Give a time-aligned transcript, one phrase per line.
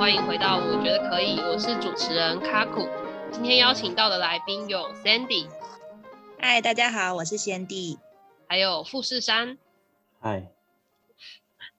[0.00, 2.88] 欢迎回到我觉得可以，我是主持人卡库。
[3.30, 5.46] 今天邀请到的来宾有 Sandy，
[6.38, 7.98] 嗨，大家好，我是 Sandy，
[8.48, 9.58] 还有富士山，
[10.18, 10.50] 嗨。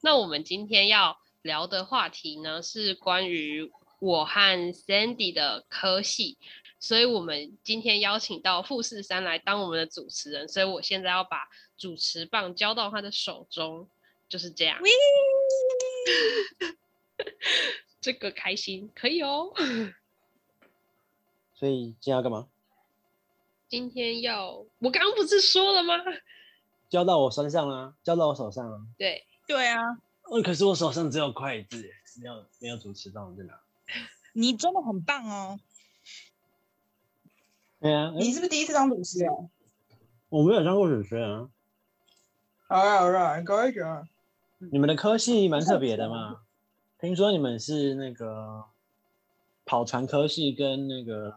[0.02, 6.38] 那我们今天要聊的话题呢，是关于我和 Sandy 的科系，
[6.79, 13.89] 所以我们今天邀请到富士山来当我们的主持人，所以我现在要把主持棒交到他的手中，
[14.29, 14.78] 就是这样。
[18.01, 19.54] 这个开心可以哦，
[21.54, 22.47] 所以今天要干嘛？
[23.69, 25.93] 今天要我刚刚不是说了吗？
[26.89, 28.82] 交到我身上了，交到我手上了。
[28.97, 29.79] 对对啊，
[30.23, 31.89] 哦，可是我手上只有筷子，
[32.22, 33.61] 没有没有主持棒在哪？
[34.33, 35.59] 你真的很棒哦。
[37.80, 39.31] 对啊，你是不是第一次当主持人？
[40.30, 41.50] 我没有当过主持人啊。
[42.67, 44.67] 好啊好啊，可以可以。
[44.72, 46.42] 你们的科系蛮特别的嘛？
[47.02, 48.64] 听说你们是那个
[49.66, 51.36] 跑船科系跟那个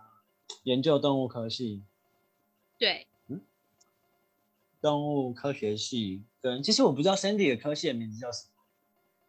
[0.64, 1.82] 研究动物科系。
[2.76, 3.40] 对，嗯，
[4.82, 8.50] 动物科学系跟其实我不知道 Sandy 的科系的名字叫什么。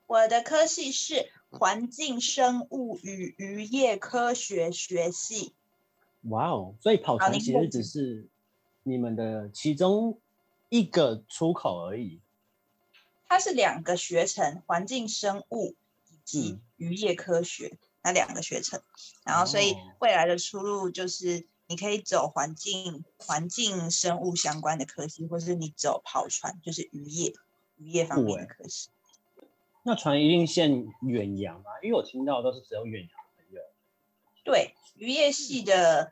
[0.07, 5.53] 我的科系是环境生物与渔业科学学系。
[6.23, 8.27] 哇哦，所以跑船其实只是
[8.83, 10.19] 你们的其中
[10.67, 12.19] 一个出口而已。
[13.25, 15.75] 它是两个学程，环境生物。
[16.25, 18.81] 及渔业科学、嗯、那两个学程，
[19.23, 27.33] 然后所以未来的出路就是你可以走环境、环境生物相关的科系，或是你走跑船，就是渔业、
[27.77, 28.89] 渔业方面的科系。
[29.83, 31.71] 那船一定限远洋吗？
[31.81, 33.61] 因为我听到都是只有远洋朋友。
[34.43, 36.11] 对，渔业系的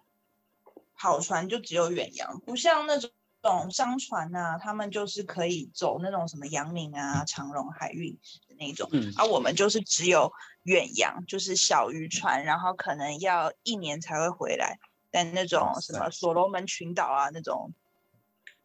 [0.96, 3.10] 跑船就只有远洋，不像那种。
[3.44, 8.18] 种商船啊，他们就是可以走那种什么阳明啊、长荣海运
[8.58, 10.32] 的那种，嗯，而我们就是只有
[10.64, 14.80] 远洋，就是小渔船，然后可能要一年才会回来，
[15.12, 17.74] 但那种什么所罗门群岛啊那种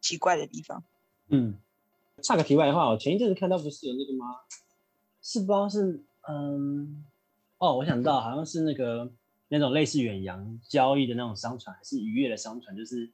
[0.01, 0.83] 奇怪的地方。
[1.29, 1.59] 嗯，
[2.23, 4.41] 插个题外话，我前一阵子看到不是有那个吗？
[5.23, 7.05] 是不知道是嗯，
[7.59, 9.11] 哦，我想到好像是那个
[9.49, 13.11] 那种类似远洋交易的那种商船，还是渔业的商船，就是。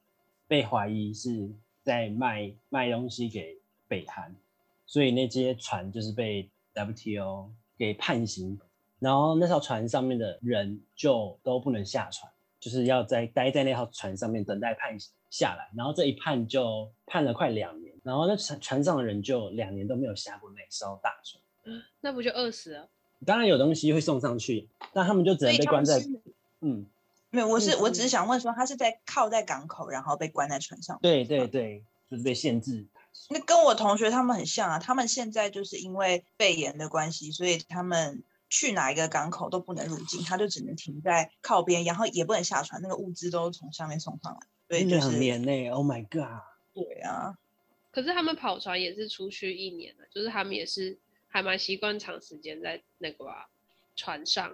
[0.47, 1.51] 被怀疑是
[1.83, 3.57] 在卖卖东西给
[3.89, 4.37] 北韩，
[4.85, 8.59] 所以那些船就是被 WTO 给判刑，
[8.99, 12.31] 然后那艘船上面的人就都不能下船，
[12.61, 22.89] 就是要在待在那艘船上面等待判刑下来，然后这一判就判了快两年，然后那船船上的人就两年都没有下过那艘大船，那不就饿死了？
[23.25, 26.03] 当然有东西会送上去，但他们就只能被关在
[26.61, 26.87] 嗯。
[27.31, 30.97] 没有，我是我只是想问说，他是在靠在港口，然后被关在船上。
[31.03, 32.87] 对对对，就是被限制。
[33.31, 44.41] 那跟我同学他们很像啊，他们现在就是因为肺炎的关系，所以他们去哪一个港口都不能入境，他就只能停在靠边，然后也不能下船，那个物资都从上面送上来。
[44.69, 46.43] 对，就是两年内，Oh my god！
[46.75, 47.37] 对啊，
[47.93, 50.99] 可是他们跑船也是出去一年了，就是他们也是
[51.29, 53.47] 还蛮习惯长时间在那个、啊、
[53.95, 54.53] 船上。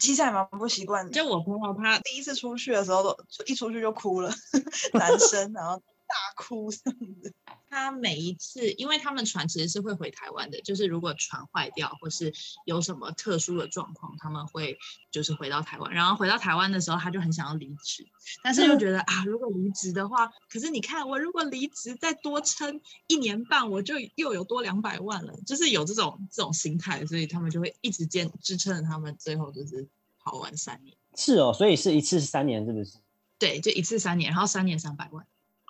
[0.00, 3.16] 其实还蛮不习惯的，就我朋友他第一次出去的时候都
[3.46, 4.32] 一出去就哭了，
[4.94, 5.80] 男生然后
[6.14, 7.34] 大哭这样子。
[7.68, 12.32] 他每一次，因为他们船其实是会回台湾的，就是如果船坏掉或是
[12.64, 14.78] 有什么特殊的状况，他们会
[15.10, 15.92] 就是回到台湾。
[15.92, 18.06] 然后回到台湾的时候，他就很想要离职，
[18.44, 29.88] 但是又觉得啊，如果离职的话，可是你看我如果离职再多撑一年半，我就又有多两百万了，就是有这种这种心态，所以他们就会一直坚支撑着他们，最后就是
[30.20, 30.96] 跑完三年。
[31.16, 32.98] 是哦，所以是一次是三年，是不是？
[33.38, 35.26] 对，就一次三年，然后三年三百万。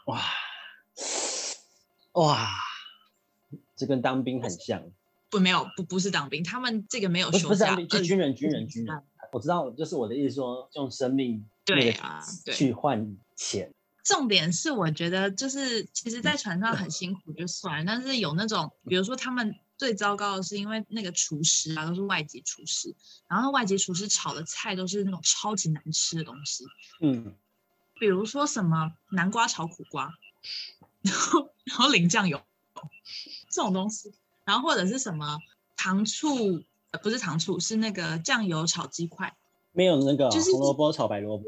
[0.07, 0.23] 哇。
[2.13, 2.49] 哇，
[3.75, 4.83] 这跟当兵很像。
[5.29, 7.49] 不，没有，不，不是当兵，他们这个没有休假。
[7.49, 9.03] 不是当兵，是军人，军人，军人。
[9.33, 12.21] 我知道，就是我的意思说，说用生命对啊，
[12.53, 13.73] 去换钱。
[14.05, 22.95] 重点是，我觉得就是，其实，在船上很辛苦就算了，但是有那种，比如说他们最糟糕的是，因为那个厨师啊都是外籍厨师，
[23.27, 26.65] 然后外籍厨师炒的菜都是那种超级难吃的东西。
[27.01, 27.35] 嗯，
[28.05, 30.13] 比如说什么南瓜炒苦瓜。
[31.01, 32.39] 然后，然后淋酱油
[33.49, 34.13] 这种东西，
[34.45, 35.39] 然后或者是什么
[35.75, 39.35] 糖醋，呃，不是糖醋，是那个酱油炒鸡块，
[39.73, 41.47] 没有那个就是红萝卜炒白萝卜。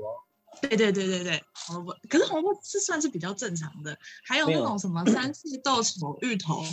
[0.62, 3.98] 对对对对对，红萝卜，可是红萝卜是算是比较正常的。
[4.24, 6.64] 还有那种什么三色豆炒芋头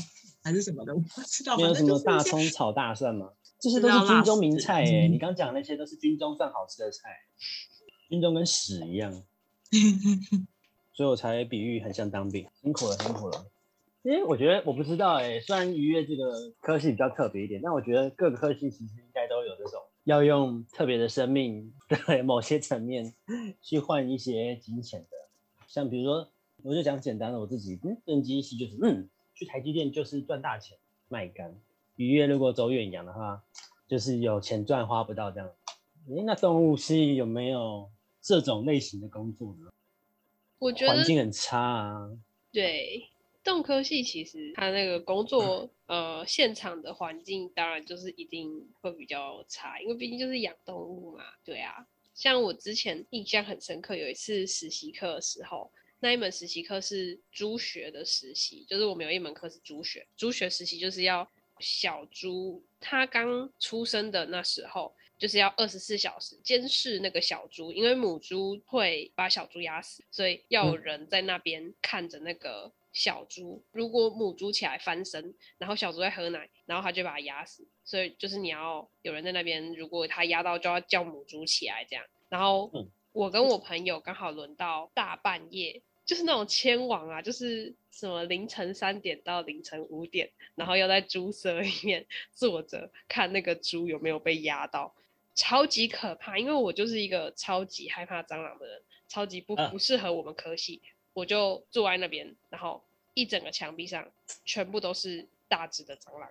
[0.44, 1.57] 还是什么的，我不知道。
[1.57, 3.31] 没有什么大葱炒大蒜吗？
[3.59, 7.09] 这些都是军中名菜哎，你刚讲的那些都是军中算好吃的菜，
[8.09, 9.24] 军中跟屎一样。
[10.94, 13.46] 所以我才比喻很像当兵，辛苦了，辛苦了。
[14.04, 21.74] 其实我觉得我不知道哎、虽然渔业这个科系比较特别一点，但我觉得各个科系其实应该都有这种要用特别的生命
[22.06, 23.14] 对某些层面
[23.62, 25.18] 去换一些金钱的，
[25.68, 26.28] 像比如说，
[26.64, 30.78] 我就讲简单的，我自己嗯，登机系就是嗯，去台积电就是赚大钱
[31.08, 31.56] 卖肝，
[31.96, 33.42] 渔业如果走远洋的话，
[33.88, 35.50] 就是有钱赚花不到这样。
[36.10, 37.90] 诶，那动物系有没有
[38.24, 39.70] 这种类型的工作呢？
[40.58, 42.10] 我觉得环境很差啊。
[42.54, 43.10] 对，
[43.44, 51.25] 动科系其实它那个工作，嗯、呃，现场的环境当然就是一定会比较差，因为毕竟就是养动物嘛。
[51.44, 51.86] 对啊，
[52.16, 55.69] 像我之前印象很深刻，有一次实习课的时候，
[56.00, 61.30] 那一门实习课是猪学的实习，就是我们有一门课是猪学，猪学实习就是要
[61.60, 64.96] 小猪它刚出生的那时候。
[65.24, 73.64] 就是要二十四小时监视那个小猪，因为母猪会把小猪压死，所以要有人在那边看着那个小猪。
[73.72, 77.66] 如果母猪起来翻身，然后小猪在喝奶，然后它就把它压死。
[77.86, 82.04] 所以就是你要有人在那边，如果它压到，就要叫母猪起来这样。
[82.28, 82.69] 然后
[83.14, 94.94] 我跟我朋友刚好轮到大半夜，就是那种牵网啊，就是什么凌晨三点到凌晨五点，然后要在猪舍里面坐着看那个猪有没有被压到。
[95.35, 100.81] 超级可怕，因为我就是一个超级害怕蟑螂的人，超级不不适合我们科系，
[101.13, 102.83] 我就坐在那边，然后
[103.13, 104.07] 一整个墙壁上
[104.45, 106.30] 全部都是大只的蟑螂，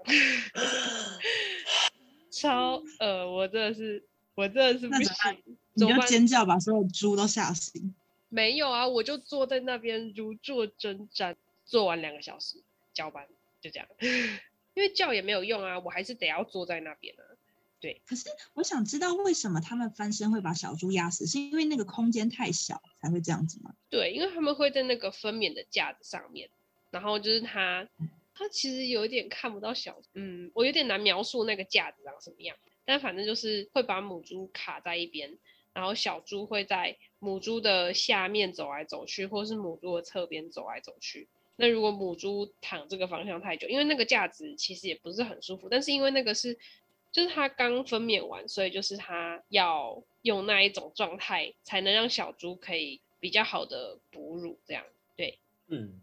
[2.30, 4.02] 超呃，我真的是，
[4.34, 5.42] 我真的是不行，
[5.74, 7.94] 你就尖叫把所有猪都吓醒。
[8.28, 12.56] 没有啊，我就坐在那边如坐针毡，坐完两个小时
[12.94, 13.26] 交班，
[13.60, 13.88] 就这样，
[14.74, 17.22] 因为叫也没有用啊，我还是得要坐在那边啊。
[17.82, 23.74] 对，可是我想知道为什么他们翻身会把小猪压死，是因为那个空间太小才会这样子吗？
[23.90, 26.48] 对，因为他们会在那个分娩的架子上面，
[26.92, 27.88] 然后就是他，
[28.32, 35.36] 他其实有一点看不到小，嗯，我有点难描述那个架子长什么样，但反正就是会把母猪卡在一边，
[35.72, 41.26] 然后小猪会在母猪的下面走来走去，或是母猪的侧边走来走去。
[41.56, 46.56] 那如果母猪躺这个方向太久，因为那个架子其实也不是很舒服，但是因为那个是。
[47.12, 54.82] 就是他刚分娩完，所以就是他要用那一种状态，才能让小猪可以比较好的哺乳，这样
[55.14, 55.38] 对。
[55.68, 56.00] 嗯，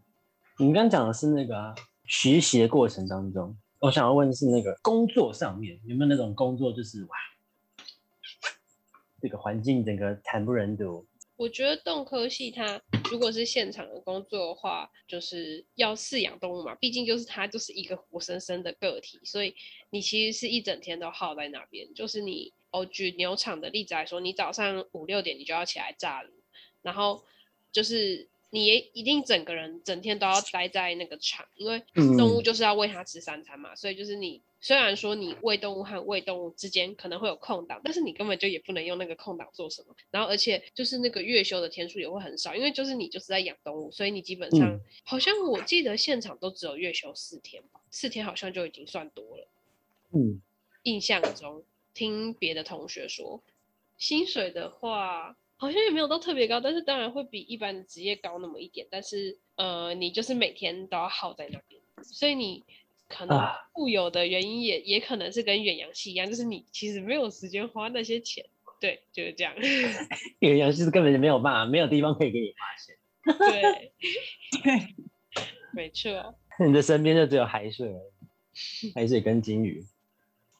[0.58, 1.74] 你刚刚讲的是那个、啊、
[2.06, 7.16] 学习的过程当中，我想要问的是那个工作上面有没有那种工作，就是哇，
[9.20, 11.04] 这个环境整个惨不忍睹。
[11.40, 19.54] 我觉得动科系它如果是现场的工作的话，就是要饲养动物嘛，毕竟就是它就是一个活生生的个体，所以
[19.88, 21.94] 你其实是一整天都耗在那边。
[21.94, 26.30] 就是你哦，举牛场的例子来说，你早上五六点你就要起来炸炉，
[26.82, 27.24] 然后
[27.72, 28.28] 就是。
[28.52, 31.80] 你也一定整个人整天都要待在那个场，因为
[32.18, 39.94] 动物就是要喂它吃三餐嘛，嗯、所以就是你虽然说你喂动物和喂动物之间可能会有空档，但是你根本就也不能用那个空档做什么。
[40.10, 49.48] 然后而且就是那个月休的天数也会很少，因为就是你就是在养动物，所以你基本上、嗯、好像我记得现场都只有月休四天吧，四天好像就已经算多了。
[50.12, 50.40] 嗯，
[50.82, 51.64] 印象中
[51.94, 53.42] 听别的同学说，
[53.98, 55.36] 薪水的话。
[55.62, 58.86] 好像也没有到特别高，但是当然会比一般的职业高那么一点。
[58.90, 62.64] 但是，呃，你就是每天都要耗在那边，所以你
[63.10, 63.38] 可能
[63.74, 68.42] 富有的原因也、啊、也可能是跟远洋系一样，就是你其实没有时间花那些钱。
[68.80, 69.52] 对，就是这样。
[70.40, 72.96] 远洋系是根本就没有办法，没有地方可以给你花钱。
[73.36, 73.92] 对，
[74.64, 74.94] 对，
[75.74, 76.34] 没错。
[76.64, 79.84] 你的身边就只有海水而已，海水跟鲸鱼。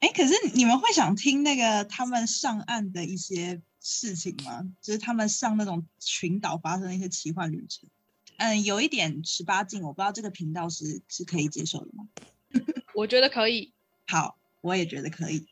[0.00, 3.62] 哎，可是你们会想听那个他们上岸的一些？
[3.82, 4.62] 事情吗？
[4.82, 7.88] 就是他们上那种群岛发生的一些奇幻旅程。
[8.36, 12.06] 嗯，有一点十八禁，我不知道这个频道是是可以接受的吗？
[12.94, 13.72] 我觉得可以。
[14.06, 15.46] 好，我也觉得可以。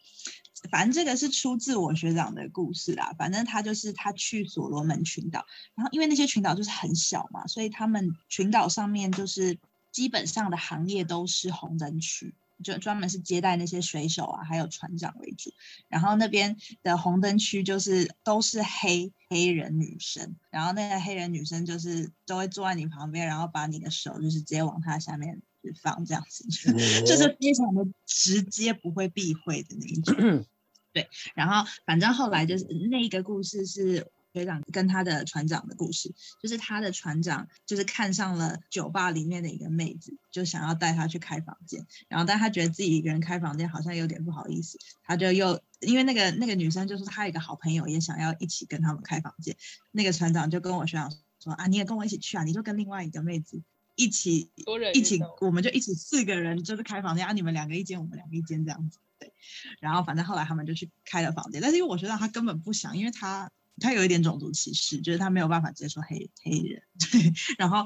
[0.70, 3.14] 反正这个是出自我学长的故事啦。
[3.18, 9.58] 反正他就是他去所罗门群岛，然后因为那些群岛就是很小嘛，所以他们群岛上面就是
[9.92, 12.34] 基本上的行业都是红灯区。
[12.60, 15.52] 就专门是接待那些水手啊，还有船长为主。
[15.86, 25.40] 然后那边的红灯区就是都是黑黑人女生，然后那个黑人女生就是都会坐在你旁边，然后把你的手就是直接往她下面
[25.82, 26.44] 放，这样子，
[27.04, 30.46] 就是非常的直接，不会避讳的那一种。
[30.92, 34.10] 对，然后反正后来就是那一个故事是。
[34.34, 49.56] 学长跟他的船长的故事，就是他的船长就是看上了酒吧里面的一个妹子，就想要带她去开房间，然后但他觉得自己一个人开房间好像有点不好意思，他就又因为那个那个女生就是他一个好朋友也想要一起跟他们开房间，
[49.92, 51.10] 那个船长就跟我学长
[51.42, 53.62] 说啊，你也跟我一起去啊，你就跟另外一个妹子
[53.98, 54.48] 一起
[54.94, 59.32] 一起，我们就一起四个人就是开房间啊，你们两个一间，我们两个一间这样子，对，
[59.80, 63.50] 然后反正后来他们就去开了房间，但是因为我觉得他根本不想，因为他
[63.80, 66.80] 他有一点种族歧视，就是他没有办法接受黑黑人。
[67.10, 67.84] 对，然后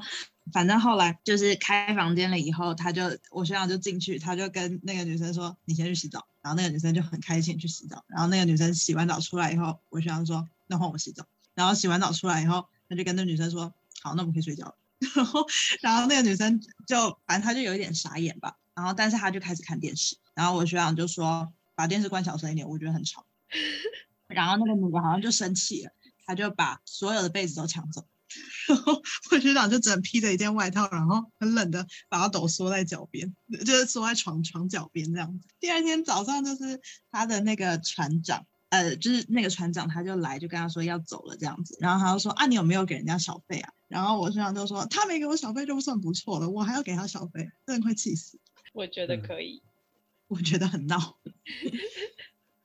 [0.51, 3.01] 反正后来就是开房间了以后，他就
[3.31, 8.05] 我学长就进去，他就跟那个女生说：“你先去洗澡。”然后那个女生就很开心去洗澡。
[8.07, 14.75] 然后那个女生洗完澡出来以后，我学长说：“那换我洗澡。”然后洗完澡出来以后，他就跟那女生说：“好，那我们可以睡觉了。”
[15.15, 15.45] 然后，
[15.81, 18.55] 然后那个女生就反正她就有一点傻眼吧。
[18.75, 20.17] 然后，但是她就开始看电视。
[20.33, 23.25] 然后我学长就说：“把电视关小声一点，我觉得很吵。
[24.27, 25.91] ”然后那个女的好像就生气了，
[26.25, 28.07] 她就把所有的被子都抢走。
[28.67, 28.99] 然后
[29.31, 35.47] 我学长就只能披着一件外套，然后很冷的把他抖缩在脚边，就是缩在床床脚边这样子。
[35.59, 36.81] 第二天早上就是
[37.11, 38.47] 他的那个船长。
[38.73, 43.71] 呃，就是那个船长，他就来，就跟他说要走了这样子，然后他就说啊，你有没有给人家小费啊？
[43.87, 48.39] 然后我身上就说他没给我小费就算不错了，我还要给他小费，真的快气死。
[48.73, 49.61] 我觉得可以，
[50.27, 51.19] 我觉得很闹。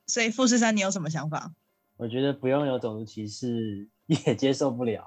[0.06, 1.52] 所以富士山，你有什么想法？
[1.98, 3.86] 我觉得不用有种族歧视，
[4.24, 5.06] 也接受不了。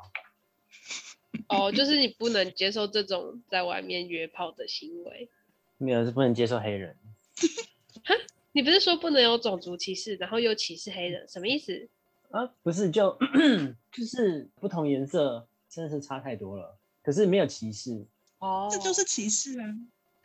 [1.47, 5.31] 哦，就是你不能接受这种在外面约炮的行为。
[5.79, 6.95] 没有，是不能接受黑人。
[8.53, 11.87] 你不是说不能有种族歧视，然后又歧视黑人，什么意思？
[12.31, 13.17] 啊，不是，就
[13.91, 16.77] 就是不同颜色真的是差太多了。
[17.03, 18.05] 可是没有歧视
[18.39, 19.65] 哦，这就是歧视啊？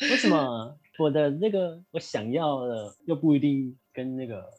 [0.00, 4.50] 为什么 我的那个我想要的又不一定跟那个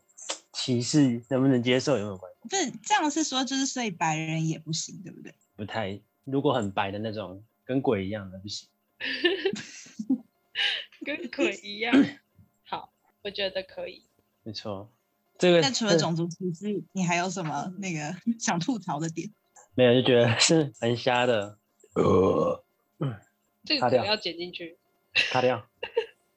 [0.52, 2.50] 歧视能不能接受有没有关系？
[2.50, 5.34] 不是这样是说，就是所以白人也不行，对不对？
[5.56, 8.68] 不太，如果很白的那种跟鬼一样的不行，
[11.06, 11.94] 跟鬼一样。
[13.28, 14.04] 我觉得可以，
[14.44, 14.90] 没错。
[15.38, 19.30] 这个那除了种族歧视，你还有什么那个 想吐槽的点？
[19.76, 21.58] 没有，就觉得是很瞎的。
[21.96, 22.64] 呃，
[23.66, 24.78] 这个可能要剪进去。
[25.14, 25.68] 卡掉。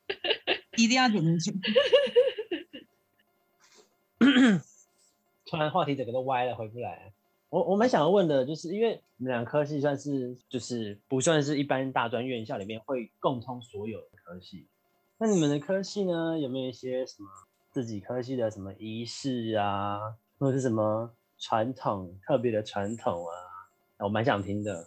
[0.77, 1.53] 一定要剪进去。
[5.47, 7.13] 突然话题整个都歪了，回不来。
[7.51, 14.67] 我我蛮想要问的，就是因为你们两科系算是就是不算是一般大专院校里面会共通所有的科系。
[15.23, 16.39] 那你们的科系呢？
[16.39, 17.29] 有没有一些什么
[17.71, 23.35] 自己科系的什么仪式啊，或者是什么传统特别的传统啊？
[23.99, 24.87] 我蛮想听的。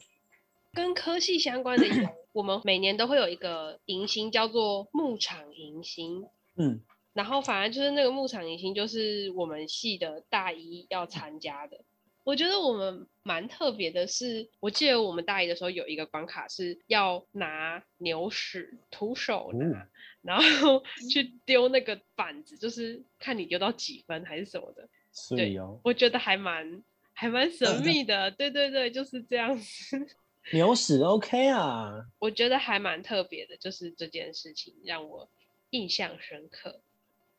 [0.74, 6.26] 跟科系相关的有，我们每年都会有一个迎新，叫做牧场迎新。
[6.56, 6.82] 嗯，
[7.14, 11.80] 然后反而就是那个牧场迎新，就是我们系的大一要参加的。
[12.24, 19.88] 我觉得我们蛮特别的是，我记得我们大一的时候有一个关卡是要拿牛屎徒手拿，嗯、
[20.24, 24.90] 然后去丢那个板子，就是看你丢到几分还是什么的。
[25.14, 28.32] 是对哦，我觉得还蛮还蛮神秘的。
[28.32, 30.08] 对对对，就是这样子。
[30.52, 35.30] 牛屎 OK 啊，我觉得还蛮特别的，就是这件事情让我
[35.70, 36.82] 印象深刻。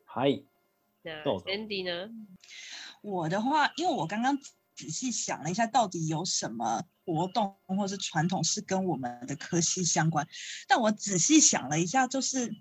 [0.05, 0.41] 嗨，
[1.03, 2.11] 那 Sandy 呢？
[3.03, 4.39] 我的话，因为我刚刚。
[4.77, 10.27] 仔细想了一下，到底有什么活动或是传统是跟我们的科系相关？
[10.67, 12.57] 但我仔细想了一下，就是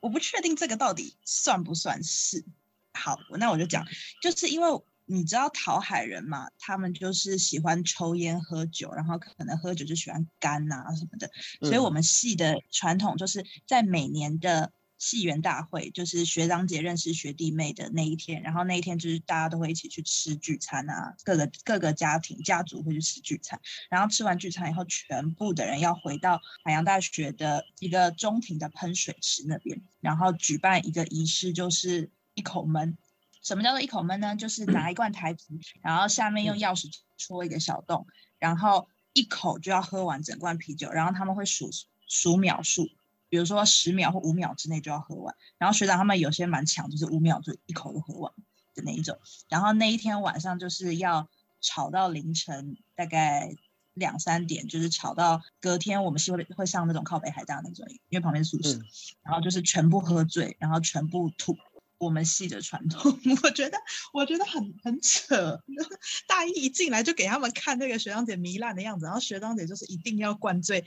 [0.00, 2.44] 我不确定这个到底算不算是。
[2.92, 3.86] 好，那我就讲，
[4.22, 4.68] 就是因为
[5.04, 14.72] 你知道讨海人嘛，他们就是喜欢抽烟喝酒，然后可能喝酒就喜欢干啊什么的，所以我们系的传统就是在每年的。
[14.98, 23.60] 系园大会就是学长姐认识学弟妹的那一天，然后那一天就是大家都会一起去吃聚餐啊，各个各个家庭家族会去吃聚餐，
[23.90, 32.96] 然后吃完聚餐以后，全部的人要回到海洋大学的一个中庭的喷水池那边，然后举办一个仪式，就是一口闷。
[33.42, 34.34] 什么叫做一口闷呢？
[34.36, 38.06] 就是拿一罐台啤，然后下面用钥匙戳一个小洞，
[38.38, 41.68] 然后一口就要喝完整罐啤酒，然后他们会数
[42.06, 42.88] 数秒数。
[43.34, 48.32] 比如说十秒或五秒之内就要喝完，然后学长他们有些蛮强，就是五秒就一口就喝完
[48.76, 49.18] 的那一种。
[49.48, 51.28] 然后那一天晚上就是要
[51.60, 53.56] 吵到凌晨大概
[53.92, 58.84] 两三点，就是吵到隔天我们是会会上那种靠北海大那种，因为旁边是宿舍，嗯、
[59.24, 61.58] 然后就是全部喝醉，然后全部吐。
[61.98, 63.78] 我们系的传统， 我觉得
[64.12, 65.60] 我觉得很很扯。
[66.28, 70.84] 大一一进来就给他们看那个学长姐糜烂的样子，然后学长姐就是一定要灌醉。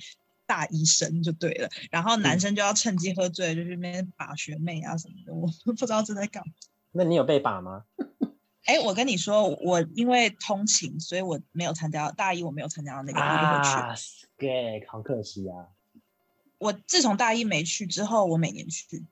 [0.47, 6.53] 大医生就对了，然后男生就要趁机喝醉，嗯、就去那边把学妹啊什么的，我不知道正在干嘛。
[6.93, 7.83] 那你有被把吗？
[8.65, 14.27] 哎，我跟你说，我因为通勤，所以我没有参加大一，我没有参加到那个，啊、我就会去。
[14.37, 15.67] 对，好可惜啊！
[16.57, 19.05] 我自从大一没去之后，我每年去。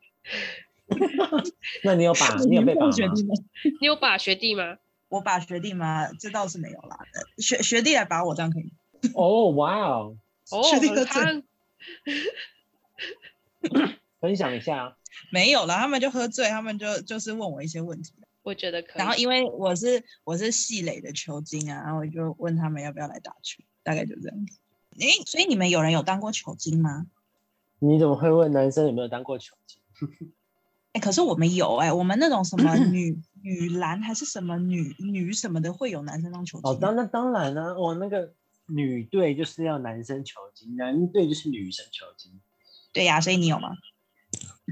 [1.83, 2.35] 那你有把？
[2.49, 3.33] 你有被把学弟吗？
[3.79, 4.77] 你有把学弟吗？
[5.07, 6.11] 我把学弟吗？
[6.19, 6.97] 这倒是没有啦。
[7.37, 8.73] 学学弟来把我，这样可以。
[9.13, 10.17] 哦，哇哦！
[10.51, 10.63] 哦，
[11.05, 11.41] 他
[14.19, 14.95] 分享一下，
[15.31, 18.13] 没有了，他们就喝醉，他们就就是问我一些问题。
[18.43, 18.97] 我觉得可以。
[18.97, 24.59] 然后因为我是我是系垒的球经啊，然后我就问他们要不要来打球，大概就这样子。
[24.99, 27.07] 诶，所以你们有人有当过球经吗？
[27.79, 29.79] 你怎么会问男生有没有当过球经？
[30.93, 36.71] 哎，可是我们有哎，我们那种什么女女篮还是什么女女什么的，会有男生当球经。
[36.71, 38.33] 哦，当那当然了，啊，我那个
[38.67, 42.39] 女队就是要男生球精，男队就是女生球精。
[42.93, 43.69] 对呀，啊，所以你有吗？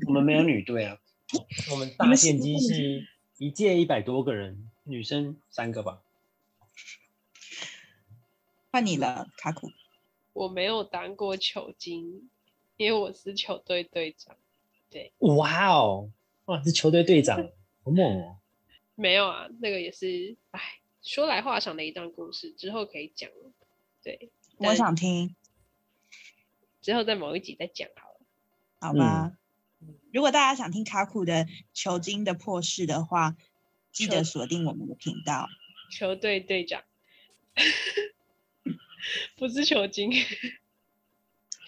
[0.07, 0.97] 我们没有女队啊，
[1.71, 3.07] 我们大电机是。
[3.39, 6.01] 一届一百多个人，女生三个吧。
[8.71, 9.71] 换你了，卡库。
[10.31, 12.29] 我没有当过球精，
[12.77, 14.38] 因为我是球队队长。
[14.89, 16.12] 对，哇哦，
[16.45, 17.38] 哇，是球队队长，
[17.83, 18.38] 好猛哦。
[18.95, 20.62] 没有啊，那个也是，哎，
[21.01, 23.29] 说来话长的一段故事，之后可以讲。
[24.03, 25.36] 对，我想听，
[26.81, 28.25] 之后在某一集再讲好了，
[28.79, 29.31] 好吧？
[29.33, 29.38] 嗯
[30.13, 33.36] 如果大家想听卡库的球经的破事的话，
[33.91, 35.50] 记得锁定我们的频道。
[35.91, 36.83] 球队队长，
[39.36, 40.13] 不是球经。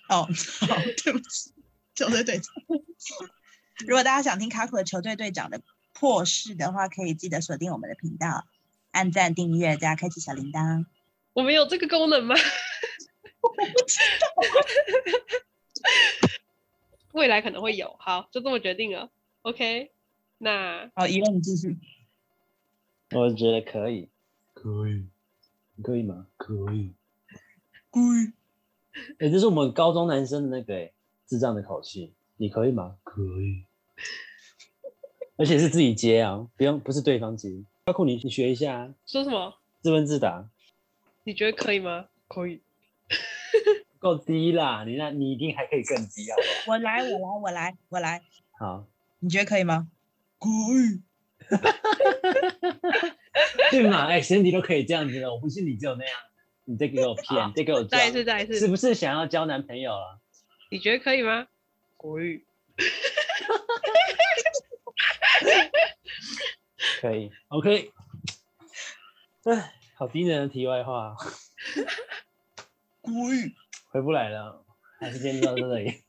[0.08, 0.24] 哦，
[0.62, 1.52] 好，对不起，
[1.94, 2.54] 球队队长。
[3.86, 5.62] 如果大家想听卡库的球队队长的
[5.92, 8.46] 破事的话，可以记得锁定我们的频道，
[8.92, 10.86] 按赞、订阅加开启小铃铛。
[11.36, 12.34] 我们有这个功能吗？
[13.44, 14.28] 我不知道。
[17.12, 19.10] 未来可能会有，好，就这么决定了。
[19.42, 19.92] OK，
[20.38, 21.78] 那好，以后你继续。
[23.12, 24.08] 我觉得可以，
[24.54, 25.06] 可以，
[25.84, 26.28] 可以吗？
[26.38, 26.94] 可以，
[27.92, 28.32] 可以。
[29.20, 30.94] 哎、欸，这是我们高中男生的那个哎，
[31.28, 32.14] 智障的口气。
[32.38, 32.96] 你可以吗？
[33.04, 33.66] 可以。
[35.36, 37.62] 而且是自己接啊，不用，不是对方接。
[37.84, 38.94] 包括你，你学一下。
[39.06, 39.54] 说什么？
[39.82, 40.50] 自问自答。
[41.26, 42.08] 你觉得可以吗？
[42.28, 42.62] 可以。
[44.00, 46.36] 够低啦，你那，你一定还可以更低啊！
[46.68, 48.22] 我来，我来，我来，我来。
[48.60, 48.86] 好，
[49.20, 49.88] 你觉得可以吗？
[50.38, 51.02] 可以。
[53.72, 54.06] 对嘛？
[54.06, 56.14] 哎、欸，身体都可以这样子了，我不信你只有那样。
[56.66, 60.20] 你再给我骗， 再给我再一次，再一次，是不是想要交男朋友了？
[60.70, 61.48] 你觉得可以吗？
[61.98, 62.46] 可以。
[67.02, 67.92] 可以，OK。
[69.44, 71.16] 哎，好低能的题外话。
[73.02, 73.54] 可以。
[73.92, 74.64] 回不来了，
[75.00, 76.04] 还是今天就到这里。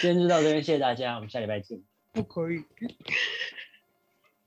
[0.00, 1.80] 今天就到这边，谢谢大家，我们下礼拜见。
[2.12, 2.64] 不可以，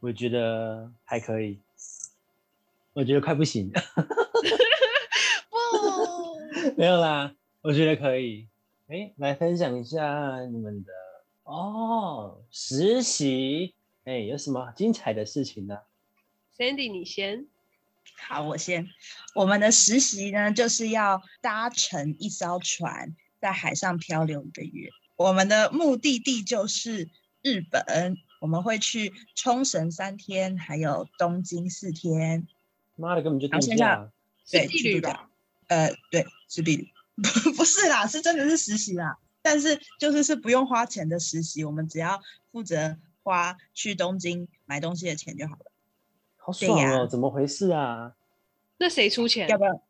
[0.02, 1.60] 我觉得还可以，
[2.92, 3.82] 我觉得快不行了。
[5.50, 8.50] 不，没有啦，我觉得可以。
[8.88, 10.92] 哎，来分享一下你们的
[11.44, 15.80] 哦，实习，哎，有什么精彩的事情呢
[16.58, 17.48] ？Sandy，你先。
[18.16, 18.90] 好，我先。
[19.36, 24.90] 我们的实习呢，就是要搭乘一艘船，在海上漂流一个月。
[25.16, 27.10] 我们的目的地就是
[27.42, 32.48] 日本，我们会去冲绳三天，还有东京四天。
[32.96, 34.12] 妈的，根本就度假。
[34.50, 35.30] 对，是毕旅吧？
[35.68, 36.92] 呃，对，是毕旅。
[37.16, 39.18] 不，不是啦，是真的是实习啦。
[39.42, 45.72] 但是就是是不用花钱的实习，我们只要负责花去东京买东西的钱就好了。
[46.46, 47.08] 好爽哦！
[47.08, 48.14] 怎么回事啊？
[48.78, 49.48] 那谁出钱？
[49.48, 49.82] 要不要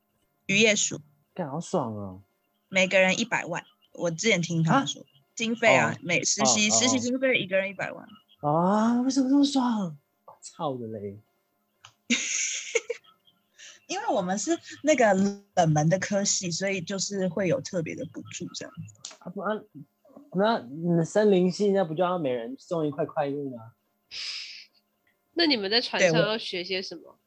[0.45, 1.01] 渔业署？
[1.33, 2.21] 干好爽哦！
[2.69, 3.65] 每个人一百万。
[3.93, 8.07] 我之前听他们说，经费啊，每实习实习经费一个人一百万。
[8.41, 9.01] 啊？
[9.01, 9.97] 为什么这么爽？
[10.41, 11.17] 操的嘞！
[13.87, 15.11] 因为我们是那个
[15.55, 19.15] 冷门的科系，所以就是会有特别的补助这样子。
[19.19, 19.63] 啊不然，
[20.31, 23.73] 那森林系那不就要每人送一块块玉吗？
[25.33, 27.19] 那你们在船上要学些什么？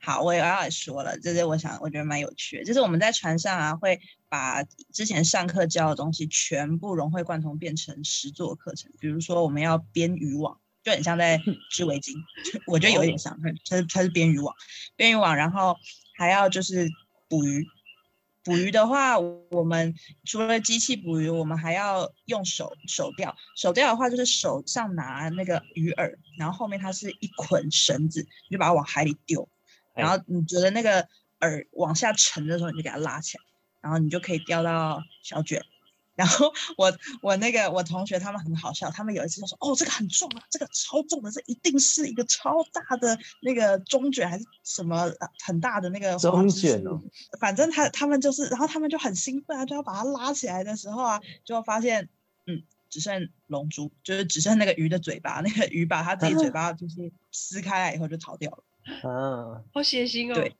[0.00, 8.90] 好，我也要来说了，这是我想我觉得蛮有趣的，就是我们在船上啊，会把之前上课教的东西全部融会贯通，变成实作课程。
[8.98, 11.38] 比如说，我们要编渔网，就很像在
[11.70, 12.14] 织围巾，
[12.66, 14.54] 我觉得有一点像，它是它是编渔网，
[14.96, 15.76] 编渔网，然后
[16.16, 16.88] 还要就是
[17.28, 17.66] 捕鱼。
[18.48, 23.36] 捕鱼的话，我们除了机器捕鱼，我们还要用手手钓。
[23.54, 29.46] 手钓的话，就是手上拿那个鱼饵，然后后面它是一捆绳子，你就把它往海里丢。
[29.94, 31.06] 然后你觉得那个
[31.40, 33.44] 饵往下沉的时候，你就给它拉起来，
[33.82, 35.62] 然后你就可以钓到小卷。
[36.18, 45.08] 然后 我我那个我同学他们很好笑，他们有一次就说：“哦，这个很重啊，这个超重的，这一定是一个超大的那个中卷还是什么
[45.44, 47.00] 很大的那个中卷哦。”
[47.38, 52.08] 反正他他们就是，然后他们就很兴奋啊，就要把它拉起来的时候啊，就发现
[52.46, 58.64] 嗯，只剩龙珠，就是只剩那个鱼的嘴巴，那个鱼把它自己嘴巴就是撕开来以后就逃掉了。
[59.08, 60.34] 啊，好血腥哦。
[60.34, 60.56] 对，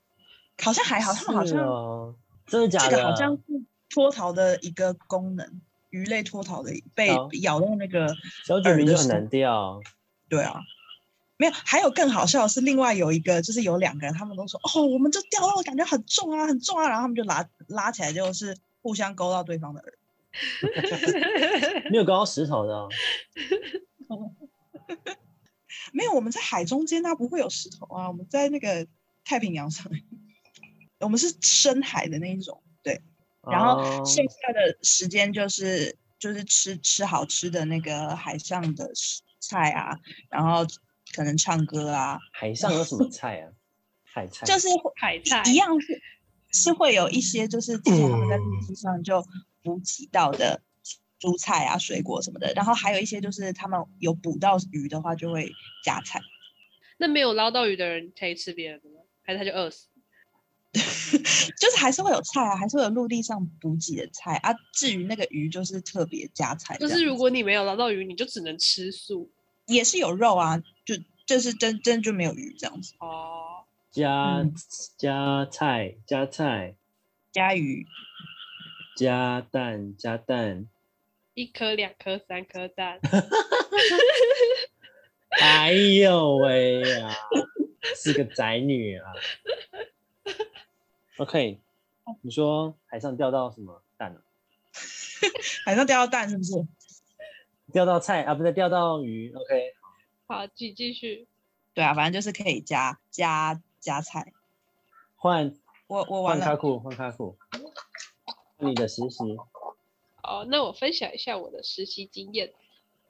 [0.62, 2.14] 好像还好，他们好像
[2.46, 2.90] 真的假的？
[2.90, 3.42] 这个好像是
[3.90, 7.08] 脱逃的一个功能，鱼类脱逃的被
[7.40, 9.80] 咬到那个小卷名就很难钓。
[10.28, 10.60] 对啊，
[11.36, 19.92] 没有，还有更好笑的是，另外有一个就是有两个人，他们都说哦，我们这钓到感觉很重啊，很重啊，然后他们就拉拉起来，就是互相勾到对方的耳。
[21.90, 22.88] 没有勾到石头的哦。
[25.92, 28.08] 没有，我们在海中间，它不会有石头啊。
[28.08, 28.86] 我们在那个
[29.24, 29.90] 太平洋上，
[31.00, 33.00] 我们是深海的那一种，对。
[33.50, 38.90] 然后剩下的时间就是就是吃吃好吃的那个海上的
[39.40, 39.98] 菜啊，
[40.30, 40.66] 然后
[41.14, 42.18] 可能唱歌啊。
[42.32, 43.52] 海上有什么菜啊？
[44.04, 46.00] 海菜就是海菜一样是
[46.52, 49.24] 是会有一些就是之前他们在陆地上就
[49.62, 50.62] 补给到的。
[51.20, 55.50] 蔬菜啊、水果什么的，然后还有一些就是他们有捕到鱼的话，就会
[55.82, 56.20] 加菜。
[56.96, 59.00] 那没有捞到鱼的人可以吃别人的吗？
[59.24, 59.87] 还是他就饿死？
[61.58, 64.54] 就是还是会有菜啊，还是会有陆地上补给的菜啊。
[64.72, 66.76] 至于那个鱼，就是特别加菜。
[66.78, 69.30] 就是如果你没有捞到鱼，你就只能吃素。
[69.66, 70.94] 也是有肉啊，就
[71.26, 72.94] 就是真真就没有鱼这样子。
[73.00, 74.54] 哦，加、嗯、
[74.96, 76.74] 加菜，加菜，
[77.32, 77.86] 加鱼，
[78.96, 80.68] 加蛋，加蛋。
[81.34, 82.98] 一颗、两颗、三颗蛋，
[85.40, 87.14] 哎呦喂呀，
[87.94, 89.12] 是个宅女啊
[91.18, 91.60] ！OK，
[92.22, 94.20] 你说海上钓到什么蛋呢？
[95.66, 96.66] 海上钓到蛋是不是？
[97.72, 98.34] 钓到菜啊？
[98.34, 99.74] 不是钓到鱼？OK，
[100.26, 101.28] 好，继继续。
[101.74, 104.32] 对啊，反正就是可以加加加菜。
[105.16, 105.54] 换
[105.86, 107.36] 我我换卡库换卡库，
[108.58, 109.36] 你的实习。
[110.22, 112.52] 哦，那我分享一下我的实习经验，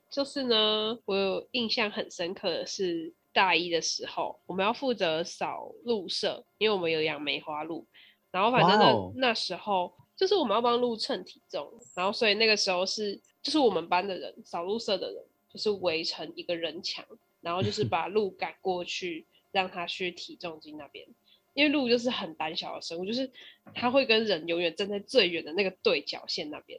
[0.09, 7.87] 就是呢，我有印象很深刻的是大一的时候，我们要负责扫鹿舍，因为我们有养梅花鹿，
[8.31, 9.13] 然后反正那、wow.
[9.15, 17.05] 那时候就是我们要帮鹿称体重，然后所以那个时候是就是我们班的人扫鹿舍的人，就是围成一个人墙，
[17.39, 21.07] 然后就是把鹿赶过去，让它去体重机那边，
[21.53, 23.31] 因为鹿就是很胆小的生物，就是
[23.73, 26.77] 它会跟人永远站在最远的那个对角线那边。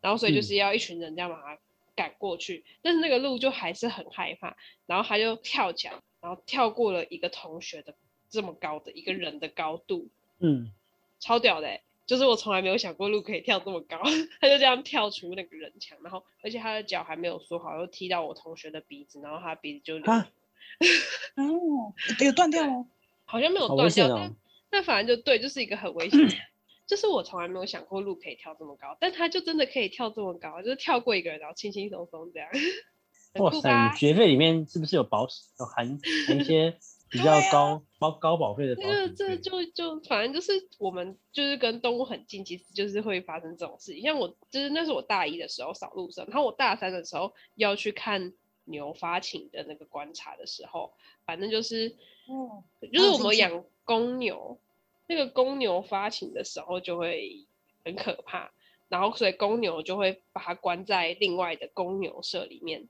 [0.00, 1.56] 然后所以就是要一群人这样把它
[1.94, 7.94] 赶过去，嗯，但是那个鹿就还是很害怕，然后他就跳墙，然后跳过了一个同学的
[8.28, 10.72] 这么高的一个人的高度，嗯，
[11.18, 13.98] 超屌的，欸，就是我从来没有想过鹿可以跳这么高，
[14.40, 20.28] 他就这样跳出那个人墙，然后而且他的脚还没有缩好，又踢到我同学的鼻子，然后他鼻子就啊，
[21.36, 22.86] 哦，有断掉哦，
[23.24, 24.36] 好像没有断掉，哦，但
[24.70, 26.18] 但反正就对，就是一个很危险。
[26.90, 32.48] 就是我从来没有想过鹿可以跳这么高，但它就真的可以跳这么高，就是跳过一个人，然后轻轻松松这样。
[33.38, 33.92] 哇塞！
[33.92, 35.28] 你学费里面是不是有保
[35.60, 36.76] 有含含一些
[37.08, 38.74] 比较高高、啊、高保费的？
[38.74, 44.02] 这这就就反正就是我们就是跟动物很近，其实就是会发生这种事情。
[44.02, 48.32] 像我就是那是我大一的时候扫鹿舍，然后我大三的时候要去看
[48.64, 50.92] 牛发情的那个观察的时候，
[51.24, 51.96] 反正就是，
[52.28, 54.58] 嗯，就是我们养公牛。
[55.10, 57.44] 那个公牛发情的时候就会
[57.84, 58.52] 很可怕，
[58.88, 62.88] 然后所以公牛就会把它关在另外的公牛舍里面，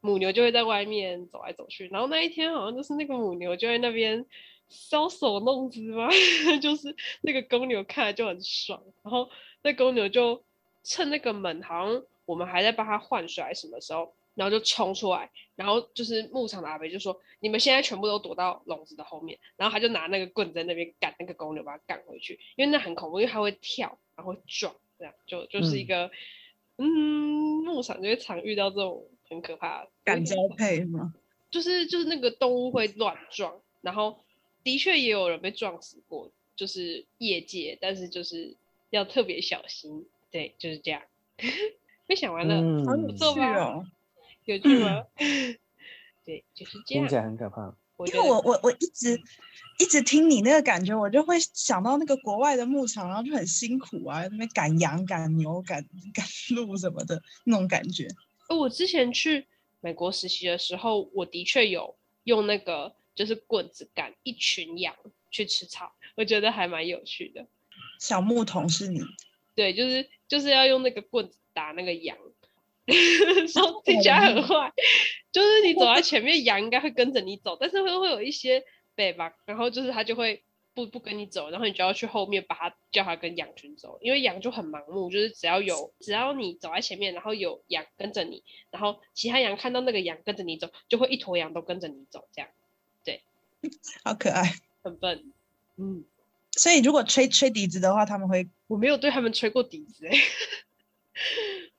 [0.00, 1.86] 母牛就会在外面走来走去。
[1.86, 4.26] 然后那一天好像就是那个母牛就在那边
[4.68, 6.08] 搔首弄姿嘛，
[6.60, 8.82] 就是那个公牛看了就很爽。
[9.04, 9.30] 然后
[9.62, 10.42] 那公牛就
[10.82, 14.12] 趁那个门好像我们还在帮它换水什么时候。
[14.40, 26.10] 然后就冲出来，然后就是牧场的阿伯就说：“你们现在全部都躲到笼子的后面。”然后他就拿那个棍在那边赶那个公牛，把它赶回去，因为那很恐怖，因为它会跳，然后会撞，这样就就是一个
[26.78, 31.12] 嗯，嗯，牧场就会常遇到这种很可怕的赶交配吗？
[31.50, 34.18] 就是就是那个动物会乱撞，然后
[34.64, 38.56] 的确也有人被撞死过，就是业界，但是就是
[38.88, 41.02] 要特别小心，对，就是这样。
[42.08, 43.86] 没想完了，嗯、好有趣哦。
[44.54, 45.04] 有趣吗？
[46.24, 47.04] 对，就是这样。
[47.04, 47.76] 听起来很可怕。
[48.06, 49.20] 因为我我我一直
[49.78, 55.84] 一直听你那个感觉，我就会想到那个国外的牧场，然后就很辛苦啊，那边赶羊、赶牛、赶
[56.14, 56.24] 赶
[56.56, 58.08] 鹿什么的那种感觉。
[58.48, 59.46] 我之前去
[59.80, 64.96] 美国实习的时候，我的确有用那个就是棍子赶一群羊
[65.30, 67.46] 去吃草，我觉得还蛮有趣的。
[67.98, 69.02] 小牧童是你？
[69.54, 72.16] 对，就是就是要用那个棍子打那个羊。
[73.48, 74.72] 说听起来很坏，
[75.32, 78.64] 就是你走在前面，羊应该会跟着你走， 但是会会有一些
[78.94, 80.42] 北吧，然后就是它就会
[80.74, 92.50] 不不跟你走，然后你就要去后面把它叫它跟羊群走，因为羊就很盲目，就是只要有只要你走在前面，然后有羊跟着你，然后其他羊看到那个羊跟着你走，就会一坨羊都跟着你走，这样，
[93.04, 93.22] 对，
[94.02, 95.32] 好可爱，很笨，
[95.76, 96.04] 嗯，
[96.52, 100.18] 所以如果吹吹笛子的话，他们会，我没有对他们吹过笛子，哎。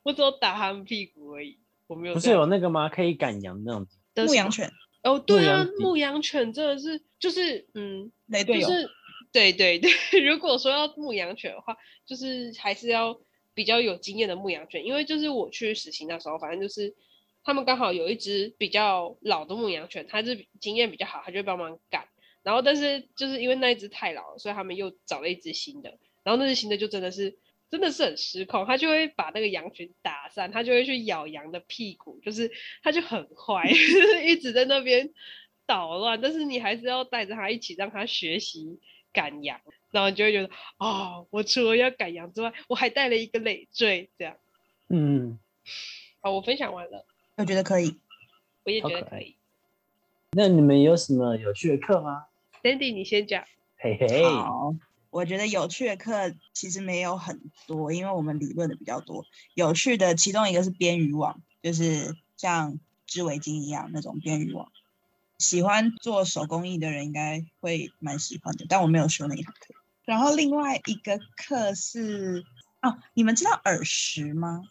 [0.04, 2.13] 我只有打他们屁股而已，我没有。
[2.13, 2.89] 不是有那个吗？
[2.89, 3.88] 可以赶羊那种
[4.25, 4.71] 牧羊犬？
[5.04, 8.67] 哦，对啊，牧羊犬真的是就是嗯，雷队友。
[8.67, 8.89] 就是
[9.32, 9.91] 对对对，
[10.23, 13.19] 如果说要牧羊犬的话，就是还是要
[13.54, 16.93] 比较有经验的牧羊犬，因为就是我去实习那时候，反正就是
[17.43, 22.08] 他们刚好有一只比较老的牧羊犬，它是经验比较好，它就会帮忙赶。
[22.43, 25.97] 然后但是就是因为那一只太老了，所以他们又找了一只新的。
[26.23, 27.38] 然后那只新的就真的是
[27.71, 32.51] 真的是很失控，他就会把那个羊群打散，他就会去咬羊的屁股，就是
[32.84, 33.67] 他就很坏，
[34.23, 35.10] 一直在那边
[35.65, 36.21] 捣乱。
[36.21, 38.79] 但是你还是要带着他一起让他学习。
[39.13, 39.60] 赶羊，
[39.91, 44.38] 然后你就会觉得啊、哦，我除了要赶羊之外，我还带了一个累赘，这样。
[44.88, 45.38] 嗯，
[46.21, 47.05] 好，我分享完了，
[47.36, 47.99] 我觉得可以，
[48.63, 49.36] 我也觉得可以。
[50.31, 52.27] 那你们有什么有趣的课吗
[52.63, 53.43] ？Dandy，你先讲。
[53.79, 54.23] 嘿嘿。
[54.23, 54.73] 好，
[55.12, 59.26] 我觉得有趣的课其实没有很多，因为我们理论的比较多。
[59.54, 64.71] 有趣的其中一个是编渔网，就是像织围巾一样那种编渔网。
[65.38, 69.74] 喜欢做手工艺的人应该会蛮喜欢的，但我没有修那一堂课。
[70.06, 72.45] 然后另外一个课是
[72.82, 74.63] 哦，你们知道耳石吗？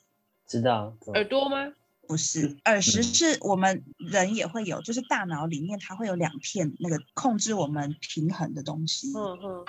[0.46, 0.96] 知道。
[1.12, 1.72] 耳朵吗？
[2.06, 9.12] 不是，耳石是我们人也会有，就是大脑里面它会有两片那个控制我们平衡的东西。
[9.14, 9.66] 嗯嗯。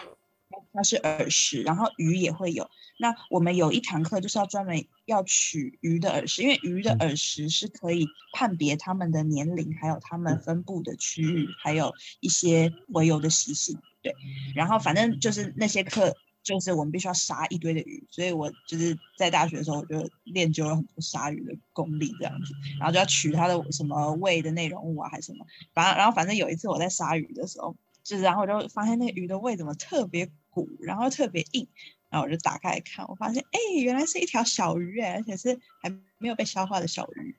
[0.73, 2.69] 它是耳石，然后鱼也会有。
[2.97, 13.77] 那我们有一堂课就是要专门要取鱼的耳石，因为鱼的耳石是可以判别它们的年龄，还有它们分布的区域，还有一些洄游的习性。
[14.03, 14.13] 对，
[14.55, 30.29] 然后反正就是那些课，就是我们必须要杀一堆的鱼，所以我就是在大学的时候，我就练就了很多杀鱼的功力，这样子，然后就要取它的什么胃的内容物啊，还是什么，反正然后反正有一次我在杀鱼的时候，就是然后我就发现那个鱼的胃怎么特别。
[30.51, 31.67] 鼓，然后特别硬，
[32.09, 37.35] 然后我就打开来看，我发现，哎，原来是一条小鱼，哎，而且是还没有被消化的小鱼。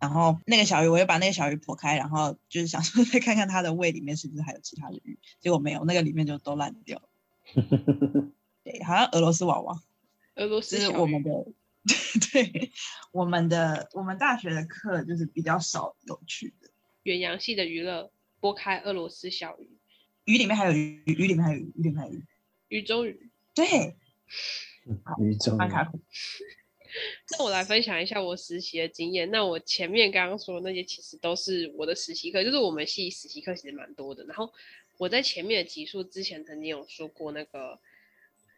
[0.00, 7.08] 然后那个小鱼，我又把那个小鱼剖开，然后就是想说再看看它的胃里面是不是还有其他的鱼，结果没有，那个里面就都烂掉了。
[8.64, 9.82] 对，好像俄罗斯娃娃，
[10.34, 11.30] 俄罗斯是我们的，
[12.32, 12.70] 对，
[13.12, 16.68] 我们的我们大学的课就是比较少有趣的。
[17.04, 19.70] 远洋系的娱乐，拨开俄罗斯小鱼，
[20.24, 22.24] 鱼里面还有鱼，鱼里面还有鱼，鱼里面还有鱼。
[22.74, 23.94] 鱼中鱼，对，
[25.20, 25.58] 鱼中鱼。
[27.30, 29.30] 那我来分享一下我实习的经验。
[29.30, 34.24] 那我前面刚刚说的那些，其实都是我的实习课，就是我们系实习课其实蛮多的。
[34.24, 34.52] 然后
[34.98, 37.78] 我在前面的集数之前曾经有说过那个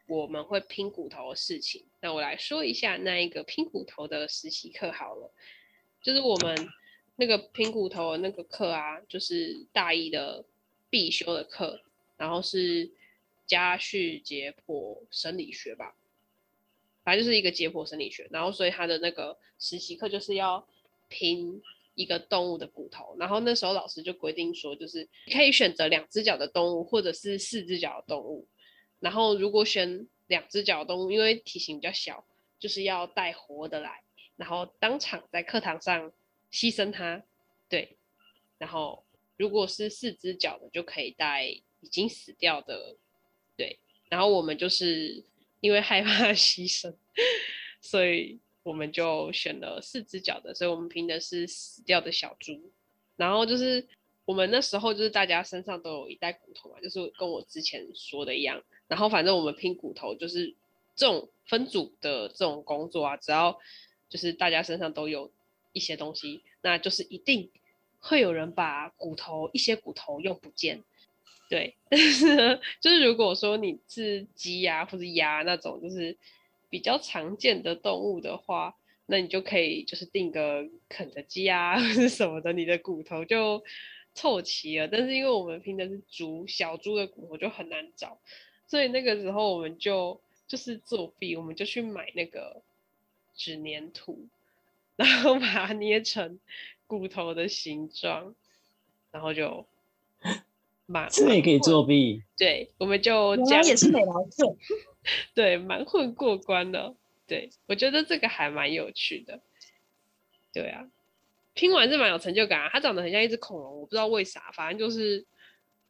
[0.06, 1.84] 我们会拼骨头的事情。
[2.00, 5.30] 那我来说一下那一个拼骨头的实习课好了，
[6.00, 6.56] 就是我们
[7.16, 10.42] 那个拼骨头的那个课啊，就是大一的
[10.88, 11.82] 必修的课，
[12.16, 12.90] 然后是。
[13.46, 15.96] 家畜解剖生理学吧，
[17.04, 18.26] 反正就是一个解剖生理学。
[18.30, 20.66] 然后，所以他的那个实习课就是要
[21.08, 21.62] 拼
[21.94, 23.16] 一个动物的骨头。
[23.18, 28.46] 然后那时候老师就规定说，就是可以选择两只脚的动物，或者是四只脚的动物。
[28.98, 32.26] 然后如果选两只脚的动物，因为体型比较小，
[32.58, 34.02] 就是要带活的来，
[34.34, 36.12] 然后当场在课堂上
[36.50, 37.22] 牺牲它。
[37.68, 37.96] 对。
[38.58, 39.04] 然后
[39.36, 42.96] 如果是四只脚的，就可以带已经死掉的。
[43.56, 45.22] 对，然后我们就是
[45.60, 46.94] 因为害怕 牺牲，
[47.80, 52.70] 所以我们就选了四只脚的，所以我们拼的是死掉的小猪。
[53.16, 53.86] 然后就是
[54.24, 58.62] 我们那时候就是大家身上都有一袋骨头嘛，就是跟我之前说的一样。
[58.88, 60.54] 然后反正我们拼骨头就是
[60.94, 63.58] 这种分组的这种工作啊，只要
[64.08, 65.32] 就是大家身上都有
[65.72, 67.50] 一些东西，那就是一定
[67.98, 70.84] 会有人把骨头一些骨头用不见。
[71.48, 76.16] 对， 但是呢，就是如果说你是鸡呀、啊、或者鸭那种，就是
[76.68, 78.74] 比较常见的动物的话，
[79.06, 83.62] 那你就可以就是订个肯德基啊或者什么的，你的骨头就
[84.12, 84.88] 凑齐了。
[84.88, 88.18] 但是因为我们拼的是猪，小猪的骨头就很难找，
[88.66, 92.60] 所以那个时候我们就就是作弊，我们就去买那个
[93.36, 94.26] 纸粘土，
[94.96, 96.40] 然后把它捏成
[96.88, 98.34] 骨头的形状，
[99.12, 99.64] 然后就。
[101.10, 102.22] 这也可以作弊？
[102.36, 104.56] 对，我们就这样也是美劳课。
[105.34, 106.94] 对，蛮混过关的。
[107.26, 109.40] 对，我觉得这个还蛮有趣的。
[110.52, 110.88] 对啊，
[111.54, 112.70] 拼完是蛮有成就感啊。
[112.72, 115.26] 它长得很像一只恐龙，我不知道为啥，反正就是，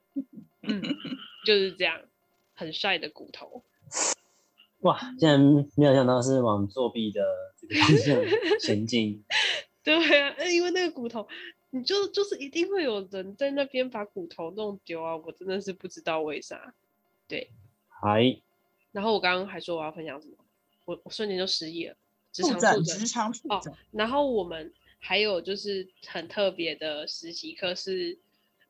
[0.62, 0.82] 嗯，
[1.44, 2.00] 就是这样，
[2.54, 3.62] 很帅的骨头。
[4.80, 5.38] 哇，竟然
[5.76, 7.22] 没有想到是往作弊的
[7.58, 9.22] 这个方向前进。
[9.84, 11.28] 对啊，因为那个骨头。
[11.76, 15.14] 你就就是一定会有人在那边把骨头弄丢啊！
[15.16, 16.74] 我真的是不知道为啥。
[17.28, 17.50] 对，
[17.88, 18.40] 嗨。
[18.92, 20.34] 然后我刚刚还说我要分享什么，
[20.86, 21.94] 我我瞬间就失忆了。
[22.32, 23.72] 直肠触诊，直肠触诊。
[23.72, 28.18] 哦，然后我们还有就是很特别的实习课是，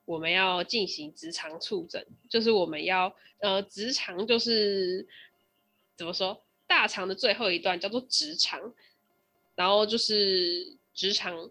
[0.05, 5.07] 我们要进行直肠触诊，就是我们要呃直肠就是
[5.95, 8.75] 怎么说，大肠的最后一段叫做直肠，
[9.55, 11.51] 然后就是直肠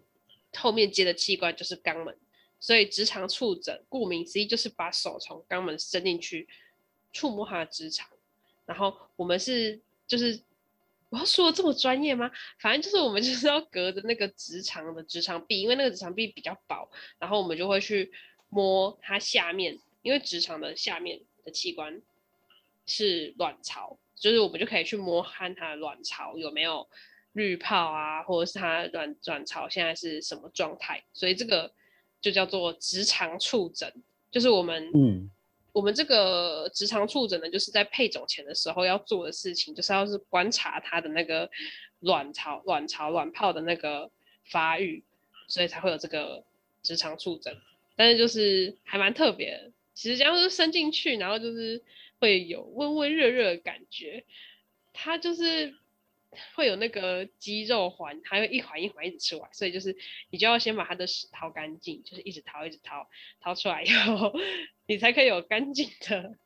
[0.57, 2.17] 后面接的器官就是肛门，
[2.59, 6.47] 所以直肠触诊顾名思义就是把手从肛门伸进去
[7.11, 8.07] 触摸它的直肠，
[8.65, 10.39] 然后我们是就是。
[11.11, 12.29] 我要说的这么专业吗？
[12.59, 16.89] 反正就是我们就是要隔着那个直肠的直肠壁，因为那个直肠壁比较薄，
[17.19, 18.11] 然后我们就会去
[18.49, 22.01] 摸它下面，因为直肠的下面的器官
[22.85, 26.85] 是卵巢，就是我们就可以去摸看它的卵巢有没有
[27.35, 31.71] 滤泡啊，或者是它卵卵巢现在是什么状态，所以这个
[32.19, 33.89] 就叫做直肠触诊，
[34.29, 35.31] 就是我们嗯。
[35.75, 41.51] 我们这个直肠触诊呢，就是在配种前的时候要做的事情，就是要是观察它的那个
[41.99, 44.09] 卵巢、卵巢、卵泡的那个
[44.45, 45.03] 发育，
[45.49, 46.41] 所以才会有这个
[46.81, 47.53] 直肠触诊。
[47.97, 51.83] 但是就是还蛮特别的，其实这样是伸进去，然后就是
[52.19, 54.23] 会有温温热热的感觉，
[54.93, 55.75] 它就是。
[56.55, 59.95] 会有那个肌肉环，它会一环一环一直出来，所以就是
[60.29, 63.07] 你就要先把它的屎掏干净，就是一直掏一直掏，
[63.39, 64.33] 掏出来以后，
[64.87, 66.37] 你才可以有干净的，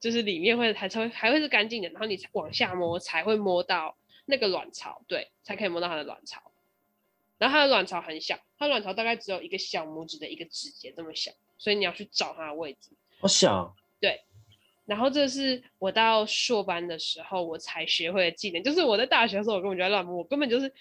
[0.00, 3.96] 就是里面会还才会还会是干净的，然后你往下摸才会摸到
[4.26, 6.52] 那个卵巢，对，才可以摸到它的卵巢。
[7.36, 12.90] 然后它的卵巢很小，它卵巢大概只有一个小拇指的一个指节这么小，所以你要去找它的位置。
[13.18, 13.74] 好小。
[14.00, 14.22] 对。
[14.86, 20.72] 然后这是我到硕班的时候我才学会的技能，就是我在大学的时候我根本就在乱摸，我根本就是，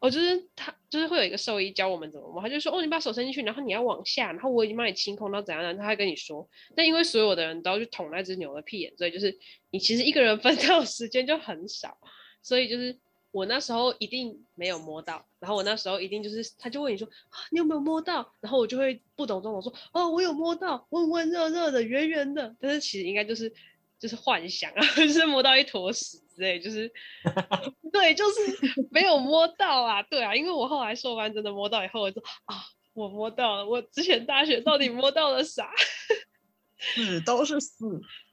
[0.00, 6.48] 我就是他就是会有一个兽医教我们怎么摸，他就说哦，你把手伸进去，然后你要往下，然后我已经帮你清空到怎样的，他会跟你说。
[6.74, 9.38] 但因为所有的人都要去捅那只牛的屁眼，所以就是
[9.70, 11.98] 你其实一个人分 到时间就很少，
[12.42, 12.98] 所以就是。
[13.32, 17.08] 我那时候一定没有摸到，然后我那时候一定就是，他就问你说，
[17.50, 18.30] 你有没有摸到？
[18.40, 22.54] 然后我就会不懂中文说，哦，我有摸到，温温热热的，圆圆的。
[22.60, 23.50] 但是其实应该就是
[23.98, 26.92] 就是幻想啊， 就是摸到一坨屎之类，就是
[27.90, 32.56] 对，就是没有摸到啊，对啊，因为我后来硕班真的摸到以后，我就说啊，
[32.92, 35.70] 我摸到了，我之前大学到底摸到了啥？
[36.76, 37.70] 屎都是屎，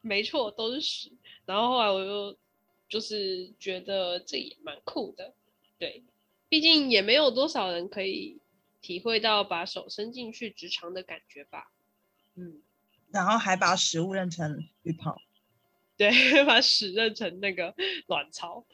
[0.01, 1.09] 没错，都是屎。
[1.45, 2.37] 然后后来我就。
[2.89, 5.33] 就是觉得这也蛮酷的，
[5.77, 6.03] 对，
[6.49, 8.39] 毕竟也没有多少人可以
[8.81, 11.71] 体会到把手伸进去直肠的感觉吧，
[12.35, 12.63] 嗯，
[13.11, 15.21] 然后还把食物认成浴泡，
[15.95, 17.75] 对，把屎认成那个
[18.07, 18.65] 卵巢，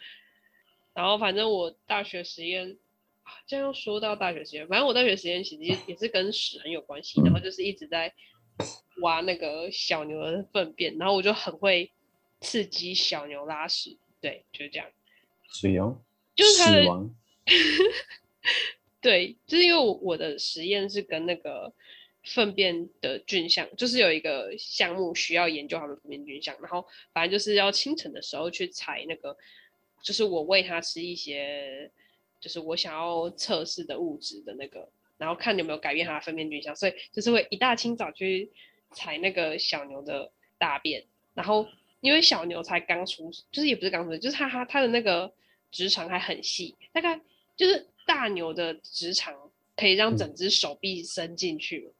[0.93, 2.77] 然后反正我大学实验，
[3.45, 8.13] 这样又说到大学实验，反正我大学实验其实也是跟屎很有关系，然后就是一直在
[9.01, 11.91] 挖那个小牛的粪便，然后我就很会
[12.39, 13.97] 刺激小牛拉屎。
[14.25, 14.89] 对，就是这样。
[15.53, 16.01] 水哦，
[16.35, 16.81] 就是他的。
[18.99, 21.71] 对，就是因为我我的实验是跟那个
[22.23, 26.83] 粪便的菌相，就是有一个项目需要研究它们粪便菌相，然后
[27.13, 29.37] 反正就是要清晨的时候去采那个，
[30.03, 31.91] 就是我喂它吃一些，
[32.41, 38.51] 就是我想要测试的物质的那个，然后看有没有改变它的粪便菌相，所以就是会一大清早去
[38.91, 41.67] 采那个小牛的大便，然后。
[42.05, 45.33] 因为小牛才刚出，就是也不是刚出生，就是它它它的那个
[45.71, 47.19] 直肠还很细，大概
[47.57, 49.33] 就是大牛的直肠
[49.75, 51.91] 可以让整只手臂伸进去，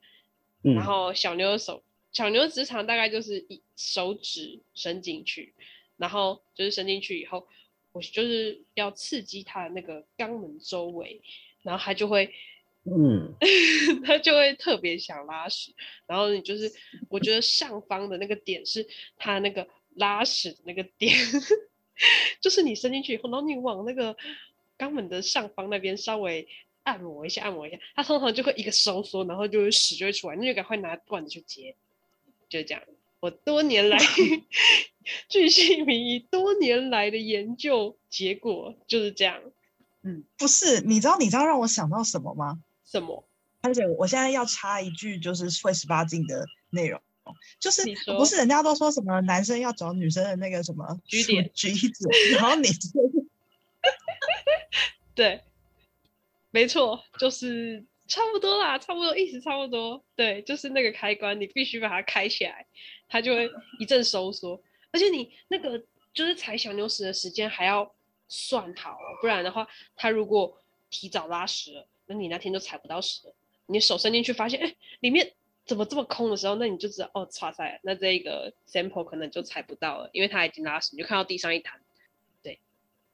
[0.62, 5.56] 嗯、然后小牛的手小牛的直肠大概就是一手指伸进去，
[5.98, 7.48] 然后就是伸进去以后，
[7.91, 11.20] 我就是要刺激它的那个肛门周围，
[11.63, 12.32] 然后它就会
[12.84, 13.34] 嗯，
[14.06, 15.74] 它就会特别想拉屎，
[16.06, 16.72] 然后你就是
[17.10, 18.88] 我觉得上方的那个点是
[19.18, 19.68] 它那个。
[19.95, 21.15] 拉屎的那个点，
[22.39, 24.15] 就是你伸进去以后，然后你往那个
[24.77, 26.47] 肛门的上方那边稍微
[26.84, 31.75] 按摩一下，按摩一下，它通常就会一个收缩，然后就屎就会出来，那就赶快拿罐子去接，
[32.47, 32.84] 就这样。
[33.21, 33.97] 我多年来
[35.30, 39.41] 巨细靡遗多年来的研究结果就是这样。
[40.03, 42.59] 嗯，不是，你知道你知道让我想到什么吗？
[42.86, 43.28] 什么？
[43.61, 47.01] 而且我现在要插一句，就是会十八禁的内容。
[47.59, 47.82] 就是
[48.17, 52.67] 不是人家都说什么男生要找女生的那个什么橘点橘子，然后你
[55.15, 55.41] 对，
[56.51, 62.65] 没错，就是差不多啦，差不多意思差不多，对，就是那个开关，你必须把它开起来，
[63.07, 63.49] 它就会
[63.80, 64.61] 一阵收缩，
[64.91, 65.82] 而且你那个
[66.13, 67.93] 就是踩小牛屎的时间还要
[68.28, 73.36] 算好，不然的话，它如果提早拉屎了，那你那天就踩不到屎了，
[73.67, 75.34] 你手伸进去发现，哎，里面。
[75.66, 81.80] 怎么这么空的时候，那你就知道哦，剉赛，那这一个 sample 可能就采不到了，因为它已经拉屎，你就看到地上一滩。
[82.43, 82.59] 对，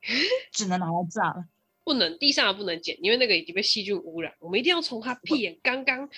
[0.52, 1.46] 只能拿来炸了。
[1.84, 4.36] 不能，地上的不能捡，因为那个已经被细菌污染。
[4.40, 6.10] 我们一定要从它屁眼刚刚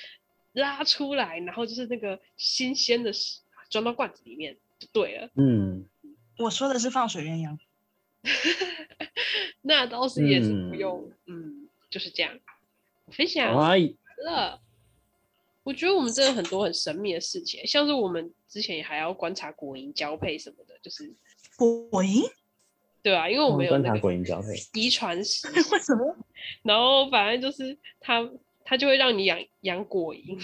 [0.54, 3.12] 拉出来，然后就是那个新鲜的
[3.70, 5.30] 装到罐子里面就对了。
[5.36, 5.86] 嗯，
[6.40, 7.58] 我说的是放水鸳鸯。
[9.62, 12.38] 那倒是也是不用，嗯，嗯，就是这样。
[13.12, 14.60] 分享了，
[15.64, 21.14] 我觉得我们真的很多很神秘的事情，像是我们之前也还要观察果蝇交配什么的，就是
[21.56, 22.30] 果蝇。
[23.02, 25.48] 对啊，因为我们有那个果蝇交配遗传史。
[25.50, 26.16] 为什么？
[26.64, 28.30] 然后反正就是它
[28.64, 30.42] 它就会让你养养果蝇，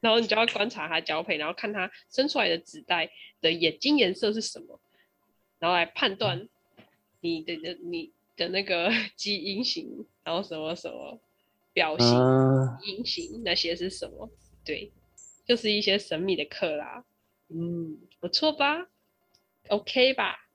[0.00, 4.80] 然后你就要观察它交配，然后看它生出来的子代的眼睛颜色是什么，
[5.58, 6.48] 然后来判断
[7.20, 11.18] 你的的你的那个 基因型，然后什么什么
[11.74, 12.08] 表型、
[12.86, 14.30] 阴型那些是什么？
[14.64, 14.92] 对，
[15.44, 17.04] 就是一些神秘的课啦。
[17.48, 18.88] 嗯，不错吧
[19.68, 20.46] ？OK 吧？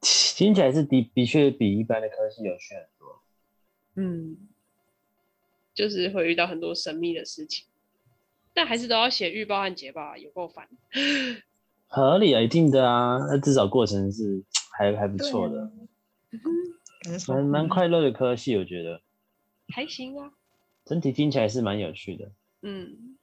[0.00, 3.22] 听起来是的，的确比一般的科系有趣很多。
[3.96, 4.36] 嗯，
[5.74, 7.66] 就是会遇到很多神秘的事情，
[8.52, 10.68] 但还是都要写预报和捷报啊，有够烦。
[11.88, 14.44] 合理啊，一定的啊，那至少过程是
[14.78, 15.70] 还还不错的，
[17.28, 19.00] 蛮蛮快乐的科系，我觉得
[19.68, 20.32] 还行啊。
[20.84, 22.30] 整体听起来是蛮有趣的。
[22.68, 23.16] 嗯，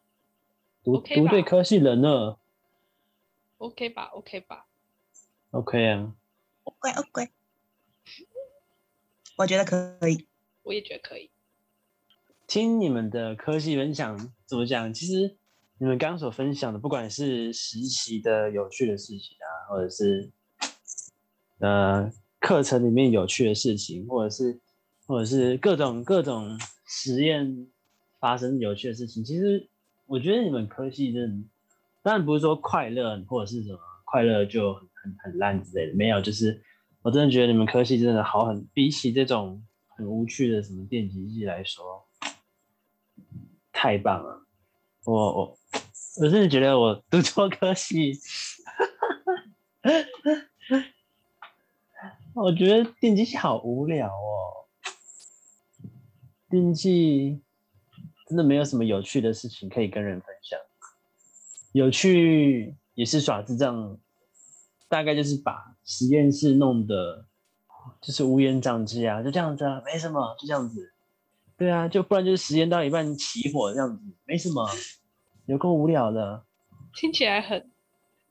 [0.85, 2.37] 读读对科系人呢
[3.57, 4.67] ？OK 吧，OK 吧
[5.51, 6.15] ，OK 啊。
[6.63, 7.29] OK OK，
[9.35, 10.25] 我觉得可以，
[10.63, 11.29] 我也觉得可以。
[12.47, 14.93] 听你们的科系分享怎么讲？
[14.93, 15.35] 其实
[15.77, 20.31] 你们刚刚所分享的，不管是实习的有趣的事情啊，或者是
[21.59, 24.57] 呃课程里面有趣的事情，或者是
[25.05, 27.67] 或者是各种各种实验
[28.23, 29.67] 发生有趣的事情，其实
[30.05, 31.47] 我觉得你们科系真的，
[32.01, 34.79] 当然不是说快乐或者是什么快乐就。
[35.03, 36.63] 很很烂之类的，没有，就是
[37.01, 42.07] 我真的觉得你们科系真的好很，比起这种很无趣的什么电机系来说，
[43.73, 44.47] 太棒了。
[45.03, 45.57] 我我
[46.21, 48.17] 我真的觉得我读错科系，
[52.33, 54.71] 我觉得电机系好无聊哦，
[56.49, 57.41] 电机
[58.27, 60.59] 真的没有什么有趣的事情可以跟人分享，
[61.71, 63.97] 有趣也是耍智障。
[64.89, 67.25] 大概就是把实验室弄得
[67.99, 70.93] 就是乌烟瘴气啊，就这样子啊，没什么，就这样子。
[71.57, 74.69] 对啊，就不然就是实验到一半起火这样子，没什么，
[75.47, 76.43] 有够无聊的。
[76.93, 77.71] 听起来很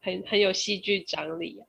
[0.00, 1.66] 很很有戏剧张力啊，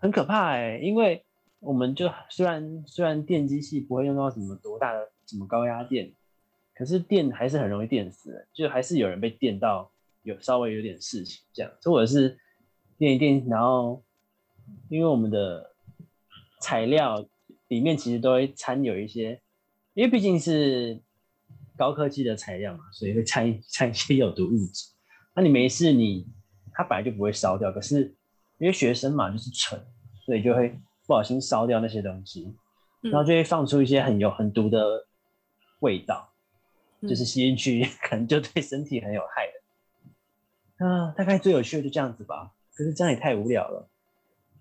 [0.00, 1.24] 很可怕哎、欸，因为
[1.60, 6.12] 我们就虽然虽然电机系不会用到什么多大的什么高压电，
[6.76, 9.90] 可是电还是很容易电死的，就还是有人被电到
[10.22, 12.38] 有稍微有点事情这样，或者是
[12.98, 14.02] 电一电，然后。
[14.88, 15.76] 因为我们的
[16.60, 17.24] 材料
[17.68, 19.40] 里面其实都会掺有一些，
[19.94, 21.00] 因为毕竟是
[21.76, 24.90] 高科技的材料嘛，所以会掺掺一些有毒物质。
[25.36, 26.26] 那你没事，你
[26.72, 28.12] 它本来就不会烧掉，可是
[28.58, 29.80] 因为学生嘛就是蠢，
[30.24, 30.70] 所以就会
[31.06, 32.52] 不小心烧掉那些东西，
[33.02, 35.06] 然后就会放出一些很有很毒的
[35.78, 36.35] 味道，嗯、
[37.08, 40.86] 就是吸进去 可能就对身体很有害的。
[40.86, 43.88] 啊，大概最有趣的就这样子吧，可是这样也太无聊了。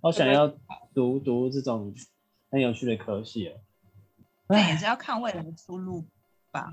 [0.01, 0.47] 我想要
[0.93, 1.93] 读读这种
[2.51, 3.59] 很有趣的科系哦，
[4.47, 6.05] 那也是要看未来的出路
[6.51, 6.69] 吧。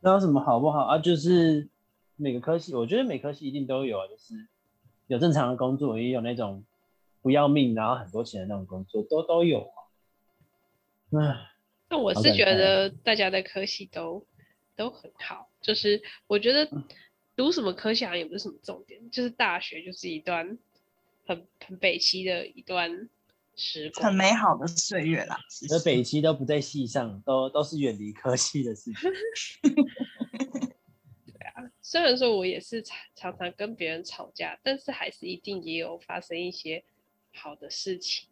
[0.00, 0.98] 那有什么好不好啊？
[0.98, 1.68] 就是
[2.16, 4.34] 每个科系，我觉得每科系一定都有啊，就是
[5.06, 6.64] 有正常的工作，也有那种
[7.22, 9.78] 不要命然后很多钱的那种工作，都都有啊。
[11.18, 11.50] 唉，
[11.88, 14.26] 那我是觉得大家的科系都
[14.76, 16.70] 都很好，就是我觉得
[17.36, 20.58] 读什么科系也不是什么重点，就是大学就是一段。
[21.26, 23.08] 很很北西的一段
[23.56, 25.40] 时光，很美好的岁月啦。
[25.70, 29.10] 而北西都不在系上，都都是远离科系的事情。
[31.32, 36.84] 对啊，虽然说我也是常常常跟别人吵架，但是还是一定也有发生一些
[37.32, 38.28] 好的事情。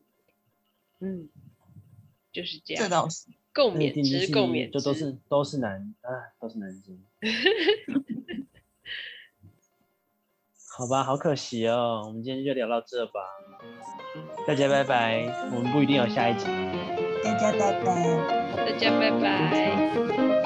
[0.99, 1.31] 嗯，
[2.31, 2.85] 就是这样。
[2.85, 6.99] 这倒是共勉之，共勉之，就都是都是男啊，都是男生。
[10.75, 13.21] 好吧，好可惜哦，我们今天就聊到这吧，
[14.47, 15.23] 大家拜拜，
[15.55, 16.47] 我们不一定有下一集，
[17.23, 20.42] 大家拜拜，大家拜拜。